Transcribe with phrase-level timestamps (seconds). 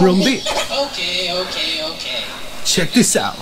[0.00, 0.42] Wrong B.
[0.70, 2.24] Okay, okay, okay.
[2.64, 3.36] Check this out.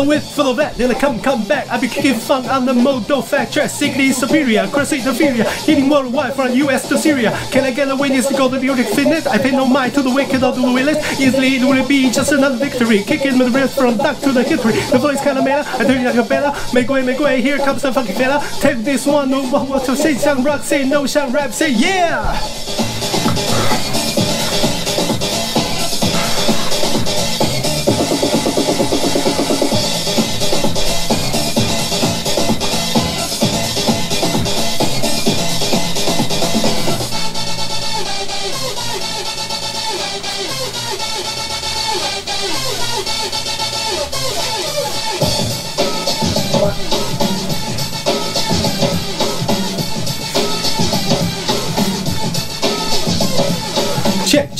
[0.00, 1.68] Flow it, flow that, then I come, come back.
[1.68, 6.32] I be kicking funk on the modo fact track, sickly superior, crossing inferior, hitting worldwide
[6.34, 7.38] from US to Syria.
[7.50, 9.26] Can I get a witness to go to the Olympic fitness?
[9.26, 10.96] I pay no mind to the wicked or the willis.
[11.20, 13.02] Easily it will be just another victory.
[13.02, 14.72] Kicking with the wrist from duck to the history.
[14.90, 16.58] The voice kinda meta, I turn you like a bella.
[16.72, 18.42] Make way, make way, here comes the funky fella.
[18.60, 21.72] Take this one, no one what to say, some rock, say no, some rap, say
[21.72, 22.89] yeah!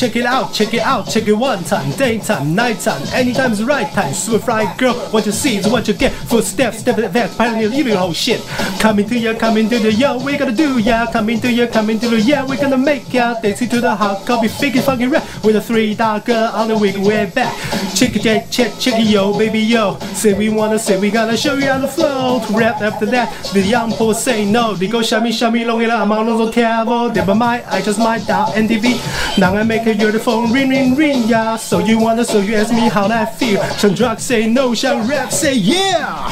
[0.01, 3.67] Check, it out, check it out, check it one time, daytime, nighttime, anytime is the
[3.67, 4.15] right time.
[4.15, 6.11] Super fly girl, what you see is what you get.
[6.11, 8.41] Footsteps, step advance, pioneer, leaving whole shit.
[8.81, 11.06] Coming to ya, coming to the yo, we gonna do ya.
[11.12, 13.39] Coming to ya, coming to the yeah, we gonna make ya.
[13.43, 16.78] Dancing to the hot copy, figure fucking rap with a three dog girl on the
[16.78, 17.55] wig way back.
[17.94, 19.99] Check it, check, check, check it, yo, baby yo.
[20.15, 22.43] Say we wanna say we gonna show you how to flow.
[22.47, 24.72] To rap after that, the young boy say no.
[24.72, 27.10] They go shami shami long I'm on the table.
[27.10, 29.37] Never mind, I just might down NTV.
[29.37, 31.57] Now I make a your phone ring ring ring yeah.
[31.57, 33.62] So you wanna so you ask me how that feel.
[33.78, 36.31] Some drugs say no, some rap say yeah.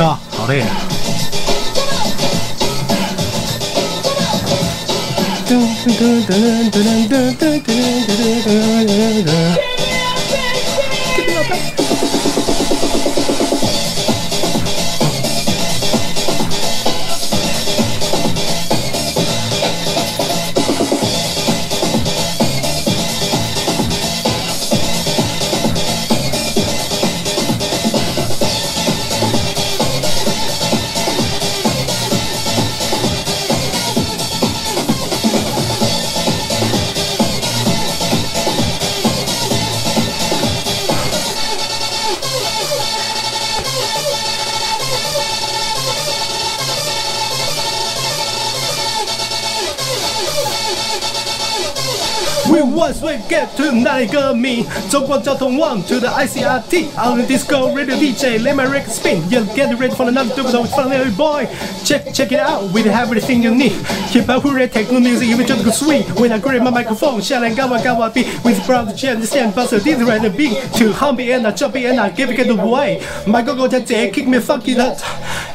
[0.00, 0.66] 啊，好累啊！
[5.46, 5.50] 噔
[5.84, 6.76] 噔噔噔噔
[7.08, 7.68] 噔噔噔
[8.06, 8.08] 噔
[8.86, 9.73] 噔噔。
[52.47, 58.54] We once we get to 那里革命，中国交通网 to the ICRT on the disco radio DJ let
[58.54, 61.46] my record spin yeah get ready for another double with fun little boy
[61.84, 63.72] check check it out we have everything you need
[64.10, 68.08] hip hop hooray techno music even just go swing when I grab my microphone 下来干嘛干嘛
[68.10, 71.52] beat with brown jam the stand bust this right the beat to humpy and a
[71.52, 74.98] jumpy and I give it away my go go 在这 kick me fuck it up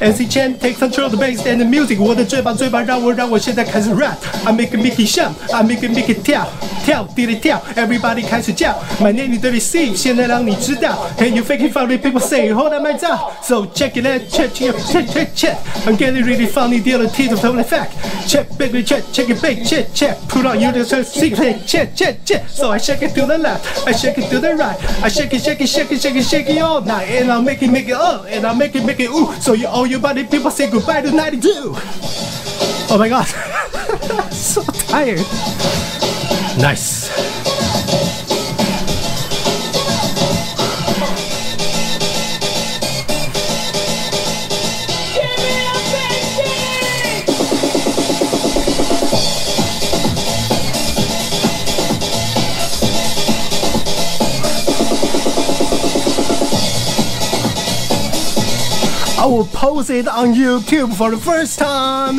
[0.00, 4.96] MC Chen take control the bass and the music 我的嘴巴嘴巴让我让我现在开始 rap I make it make
[4.96, 6.46] it shout I make it make it 跳
[6.84, 8.70] 跳 地里跳 everybody 开始叫
[9.00, 12.82] my name is Dirty C 现在让你知道 Can you fake it funny people say hold on
[12.82, 16.80] my jaw so check it out check check check check check I'm getting really funny
[16.80, 17.92] deal the teeth of totally fact
[18.28, 22.24] check baby check check it big check check put on you the secret check check
[22.24, 25.08] check so I shake it to the left I shake it to the right I
[25.08, 27.62] shake it shake it shake it shake it shake it all night and I'll make
[27.62, 30.00] it make it up and I'll make it make it ooh so you all your
[30.00, 31.50] body people say goodbye to 92
[32.88, 33.26] oh my god
[34.32, 35.18] so tired
[36.58, 36.99] nice
[59.21, 62.17] I will post it on YouTube for the first time.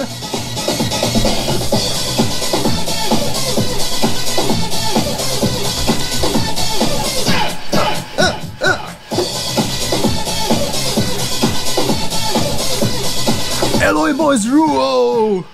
[13.83, 15.45] LA Boyz rule!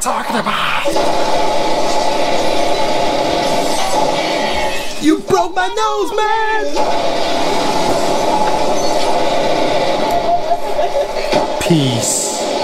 [0.00, 0.86] Talking about.
[5.02, 6.64] You broke my nose, man.
[11.60, 12.59] Peace.